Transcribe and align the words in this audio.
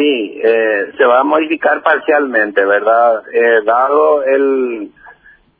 Sí, 0.00 0.40
eh, 0.42 0.92
se 0.96 1.04
va 1.04 1.20
a 1.20 1.24
modificar 1.24 1.82
parcialmente, 1.82 2.64
¿verdad? 2.64 3.22
Eh, 3.34 3.60
dado 3.66 4.24
el, 4.24 4.90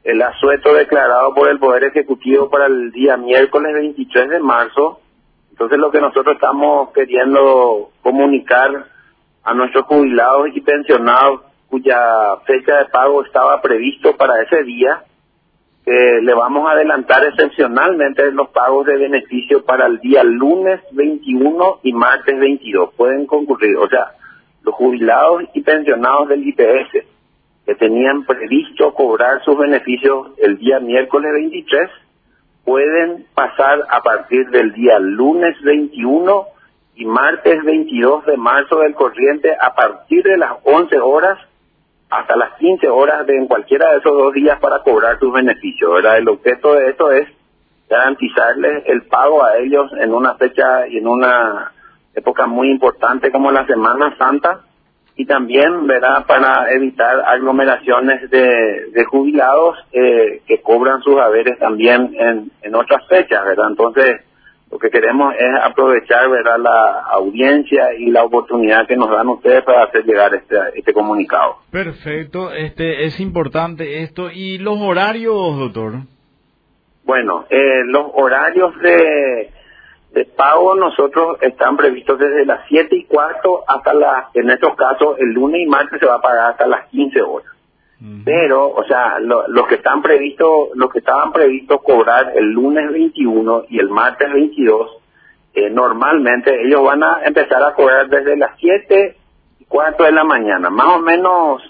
el 0.02 0.22
asueto 0.22 0.72
declarado 0.72 1.34
por 1.34 1.50
el 1.50 1.58
Poder 1.58 1.84
Ejecutivo 1.84 2.48
para 2.48 2.64
el 2.64 2.90
día 2.90 3.18
miércoles 3.18 3.74
23 3.74 4.30
de 4.30 4.40
marzo, 4.40 5.00
entonces 5.50 5.76
lo 5.76 5.90
que 5.90 6.00
nosotros 6.00 6.36
estamos 6.36 6.90
queriendo 6.94 7.90
comunicar 8.00 8.86
a 9.44 9.52
nuestros 9.52 9.84
jubilados 9.84 10.48
y 10.54 10.62
pensionados 10.62 11.42
cuya 11.68 12.38
fecha 12.46 12.78
de 12.78 12.86
pago 12.86 13.22
estaba 13.22 13.60
previsto 13.60 14.16
para 14.16 14.40
ese 14.40 14.62
día, 14.62 15.04
que 15.84 16.20
le 16.22 16.32
vamos 16.32 16.66
a 16.66 16.72
adelantar 16.72 17.26
excepcionalmente 17.26 18.32
los 18.32 18.48
pagos 18.48 18.86
de 18.86 18.96
beneficio 18.96 19.66
para 19.66 19.84
el 19.84 19.98
día 19.98 20.24
lunes 20.24 20.80
21 20.92 21.80
y 21.82 21.92
martes 21.92 22.40
22. 22.40 22.94
Pueden 22.94 23.26
concurrir, 23.26 23.76
o 23.76 23.86
sea, 23.86 24.14
los 24.62 24.74
jubilados 24.74 25.44
y 25.54 25.60
pensionados 25.62 26.28
del 26.28 26.46
IPS 26.46 27.06
que 27.66 27.74
tenían 27.74 28.24
previsto 28.24 28.94
cobrar 28.94 29.42
sus 29.44 29.56
beneficios 29.58 30.28
el 30.38 30.58
día 30.58 30.80
miércoles 30.80 31.32
23 31.32 31.90
pueden 32.64 33.26
pasar 33.34 33.80
a 33.90 34.02
partir 34.02 34.48
del 34.50 34.72
día 34.72 34.98
lunes 34.98 35.60
21 35.62 36.46
y 36.96 37.04
martes 37.04 37.64
22 37.64 38.26
de 38.26 38.36
marzo 38.36 38.80
del 38.80 38.94
corriente 38.94 39.56
a 39.58 39.74
partir 39.74 40.22
de 40.22 40.36
las 40.36 40.52
11 40.64 40.98
horas 40.98 41.38
hasta 42.10 42.36
las 42.36 42.58
15 42.58 42.88
horas 42.88 43.26
de 43.26 43.36
en 43.36 43.46
cualquiera 43.46 43.92
de 43.92 43.98
esos 43.98 44.12
dos 44.12 44.34
días 44.34 44.58
para 44.60 44.82
cobrar 44.82 45.18
sus 45.18 45.32
beneficios. 45.32 46.04
El 46.04 46.28
objeto 46.28 46.74
de 46.74 46.90
esto 46.90 47.12
es 47.12 47.28
garantizarles 47.88 48.84
el 48.86 49.02
pago 49.02 49.44
a 49.44 49.56
ellos 49.58 49.90
en 49.98 50.12
una 50.12 50.34
fecha 50.34 50.86
y 50.88 50.98
en 50.98 51.06
una 51.06 51.72
época 52.14 52.46
muy 52.46 52.70
importante 52.70 53.30
como 53.30 53.50
la 53.50 53.66
Semana 53.66 54.16
Santa 54.18 54.60
y 55.16 55.26
también 55.26 55.86
¿verdad? 55.86 56.24
para 56.26 56.72
evitar 56.72 57.20
aglomeraciones 57.26 58.30
de, 58.30 58.90
de 58.92 59.04
jubilados 59.04 59.76
eh, 59.92 60.40
que 60.46 60.62
cobran 60.62 61.02
sus 61.02 61.18
haberes 61.18 61.58
también 61.58 62.14
en, 62.18 62.50
en 62.62 62.74
otras 62.74 63.06
fechas. 63.08 63.44
¿verdad? 63.44 63.68
Entonces, 63.68 64.22
lo 64.70 64.78
que 64.78 64.88
queremos 64.88 65.34
es 65.36 65.50
aprovechar 65.62 66.30
¿verdad? 66.30 66.58
la 66.58 67.00
audiencia 67.10 67.92
y 67.98 68.10
la 68.10 68.24
oportunidad 68.24 68.86
que 68.86 68.96
nos 68.96 69.10
dan 69.10 69.28
ustedes 69.28 69.62
para 69.62 69.84
hacer 69.84 70.04
llegar 70.04 70.34
este, 70.34 70.56
este 70.74 70.92
comunicado. 70.92 71.56
Perfecto, 71.70 72.52
este 72.52 73.04
es 73.04 73.20
importante 73.20 74.02
esto. 74.02 74.30
¿Y 74.30 74.58
los 74.58 74.78
horarios, 74.80 75.58
doctor? 75.58 75.94
Bueno, 77.04 77.46
eh, 77.50 77.82
los 77.86 78.06
horarios 78.14 78.78
de, 78.78 79.50
de 80.12 80.24
pago 80.24 80.74
nosotros 80.74 81.38
están 81.40 81.76
previstos 81.76 82.18
desde 82.18 82.44
las 82.44 82.60
7 82.68 82.96
y 82.96 83.04
cuarto 83.04 83.62
hasta 83.66 83.94
las, 83.94 84.34
en 84.34 84.50
estos 84.50 84.74
casos, 84.74 85.16
el 85.18 85.32
lunes 85.32 85.62
y 85.62 85.66
martes 85.66 86.00
se 86.00 86.06
va 86.06 86.16
a 86.16 86.20
pagar 86.20 86.50
hasta 86.50 86.66
las 86.66 86.88
15 86.88 87.22
horas. 87.22 87.52
Pero, 88.24 88.66
o 88.70 88.82
sea, 88.84 89.18
los 89.20 89.66
que 89.66 89.74
están 89.74 90.00
previstos, 90.00 90.70
los 90.74 90.90
que 90.90 91.00
estaban 91.00 91.32
previstos 91.32 91.82
cobrar 91.82 92.32
el 92.34 92.46
lunes 92.46 92.90
21 92.90 93.64
y 93.68 93.78
el 93.78 93.90
martes 93.90 94.32
22, 94.32 94.90
eh, 95.52 95.68
normalmente 95.68 96.62
ellos 96.62 96.82
van 96.82 97.02
a 97.02 97.20
empezar 97.24 97.62
a 97.62 97.74
cobrar 97.74 98.08
desde 98.08 98.38
las 98.38 98.52
7 98.58 99.16
y 99.58 99.64
cuarto 99.66 100.04
de 100.04 100.12
la 100.12 100.24
mañana, 100.24 100.70
más 100.70 100.96
o 100.96 101.00
menos 101.00 101.62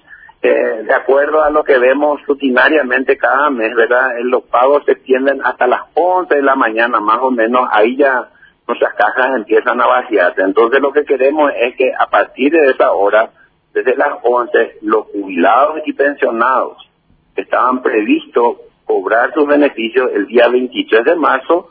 eh, 0.43 0.83
de 0.87 0.95
acuerdo 0.95 1.43
a 1.43 1.51
lo 1.51 1.63
que 1.65 1.79
vemos 1.79 2.25
rutinariamente 2.27 3.19
cada 3.19 3.51
mes, 3.51 3.75
¿verdad? 3.75 4.19
Eh, 4.19 4.25
los 4.25 4.45
pagos 4.45 4.85
se 4.87 4.93
extienden 4.93 5.41
hasta 5.45 5.67
las 5.67 5.83
11 5.93 6.35
de 6.35 6.43
la 6.43 6.55
mañana, 6.55 6.99
más 6.99 7.19
o 7.21 7.31
menos, 7.31 7.69
ahí 7.71 7.97
ya 7.97 8.31
nuestras 8.67 8.95
cajas 8.95 9.37
empiezan 9.37 9.81
a 9.81 9.87
vaciarse. 9.87 10.41
Entonces 10.41 10.81
lo 10.81 10.93
que 10.93 11.05
queremos 11.05 11.53
es 11.55 11.77
que 11.77 11.93
a 11.93 12.07
partir 12.07 12.53
de 12.53 12.71
esa 12.71 12.93
hora, 12.93 13.31
desde 13.75 13.95
las 13.97 14.15
11, 14.23 14.79
los 14.83 15.07
jubilados 15.07 15.83
y 15.85 15.93
pensionados 15.93 16.89
que 17.35 17.43
estaban 17.43 17.83
previstos 17.83 18.57
cobrar 18.87 19.33
sus 19.35 19.47
beneficios 19.47 20.11
el 20.15 20.27
día 20.27 20.49
23 20.49 21.05
de 21.05 21.17
marzo, 21.17 21.69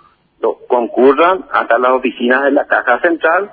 concurran 0.67 1.45
hasta 1.51 1.77
las 1.79 1.91
oficinas 1.91 2.43
de 2.43 2.51
la 2.51 2.65
Caja 2.65 2.99
Central 3.01 3.51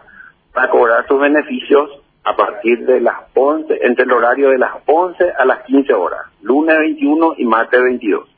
para 0.53 0.71
cobrar 0.71 1.07
sus 1.09 1.19
beneficios 1.19 1.91
a 2.27 2.35
partir 2.35 2.85
de 2.85 3.01
las 3.01 3.19
11, 3.35 3.79
entre 3.83 4.05
el 4.05 4.11
horario 4.11 4.51
de 4.51 4.59
las 4.59 4.73
11 4.85 5.25
a 5.39 5.45
las 5.45 5.63
15 5.65 5.95
horas, 5.95 6.23
lunes 6.43 6.77
21 6.77 7.35
y 7.39 7.45
martes 7.45 7.81
22. 7.81 8.29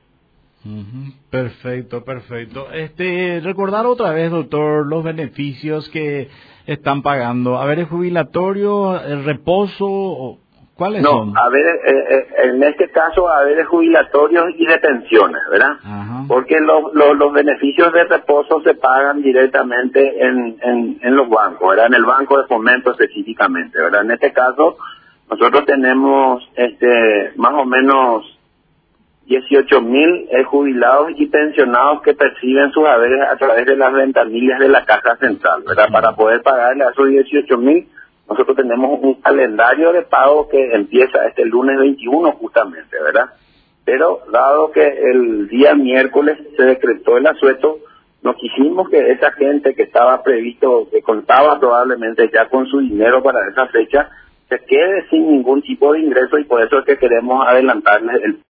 Perfecto, 1.30 2.04
perfecto. 2.04 2.70
Este, 2.70 3.40
recordar 3.42 3.86
otra 3.86 4.10
vez, 4.10 4.30
doctor, 4.30 4.86
los 4.86 5.02
beneficios 5.02 5.88
que 5.88 6.28
están 6.66 7.00
pagando. 7.00 7.58
A 7.58 7.64
ver, 7.64 7.78
el 7.78 7.86
jubilatorio, 7.86 9.00
el 9.00 9.24
reposo, 9.24 10.38
¿cuáles 10.78 11.02
no, 11.02 11.10
son? 11.10 11.36
a 11.36 11.48
ver, 11.50 11.66
eh, 11.66 12.04
eh, 12.10 12.26
en 12.44 12.62
este 12.62 12.88
caso, 12.90 13.28
a 13.28 13.42
ver, 13.42 13.64
jubilatorios 13.64 14.46
y 14.56 14.64
de 14.64 14.78
pensiones, 14.78 15.42
¿verdad? 15.50 15.72
Porque 16.28 16.60
los, 16.60 16.94
los, 16.94 17.16
los 17.16 17.32
beneficios 17.32 17.92
de 17.92 18.04
reposo 18.04 18.62
se 18.62 18.74
pagan 18.74 19.20
directamente 19.20 20.24
en, 20.24 20.56
en, 20.62 20.98
en 21.02 21.16
los 21.16 21.28
bancos, 21.28 21.70
¿verdad? 21.70 21.86
En 21.86 21.94
el 21.94 22.04
banco 22.04 22.38
de 22.38 22.46
fomento 22.46 22.92
específicamente, 22.92 23.78
¿verdad? 23.78 24.02
En 24.02 24.12
este 24.12 24.32
caso, 24.32 24.76
nosotros 25.28 25.66
tenemos, 25.66 26.48
este, 26.54 27.32
más 27.36 27.54
o 27.54 27.64
menos 27.64 28.38
18 29.26 29.82
mil 29.82 30.28
jubilados 30.46 31.10
y 31.16 31.26
pensionados 31.26 32.00
que 32.02 32.14
perciben 32.14 32.70
sus 32.72 32.86
haberes 32.86 33.20
a 33.28 33.36
través 33.36 33.66
de 33.66 33.76
las 33.76 33.92
ventanillas 33.92 34.58
de 34.58 34.68
la 34.68 34.84
Caja 34.86 35.16
Central, 35.16 35.64
¿verdad? 35.66 35.88
Para 35.92 36.12
poder 36.12 36.40
pagarle 36.42 36.84
a 36.84 36.90
esos 36.90 37.08
18 37.08 37.58
mil, 37.58 37.86
nosotros 38.28 38.56
tenemos 38.56 38.98
un 39.00 39.14
calendario 39.14 39.92
de 39.92 40.02
pago 40.02 40.48
que 40.48 40.72
empieza 40.72 41.26
este 41.26 41.44
lunes 41.44 41.78
21 41.78 42.32
justamente, 42.32 43.00
¿verdad? 43.02 43.30
Pero 43.84 44.20
dado 44.30 44.70
que 44.70 44.86
el 44.86 45.48
día 45.48 45.74
miércoles 45.74 46.38
se 46.56 46.62
decretó 46.62 47.16
el 47.16 47.26
asueto, 47.26 47.78
nos 48.22 48.36
quisimos 48.36 48.90
que 48.90 49.12
esa 49.12 49.32
gente 49.32 49.74
que 49.74 49.84
estaba 49.84 50.22
previsto, 50.22 50.88
que 50.90 51.00
contaba 51.00 51.58
probablemente 51.58 52.30
ya 52.32 52.48
con 52.48 52.66
su 52.66 52.80
dinero 52.80 53.22
para 53.22 53.48
esa 53.48 53.66
fecha, 53.68 54.10
se 54.48 54.58
quede 54.60 55.08
sin 55.08 55.30
ningún 55.30 55.62
tipo 55.62 55.92
de 55.92 56.00
ingreso 56.00 56.38
y 56.38 56.44
por 56.44 56.62
eso 56.62 56.78
es 56.78 56.84
que 56.84 56.98
queremos 56.98 57.46
adelantarles 57.46 58.22
el 58.24 58.38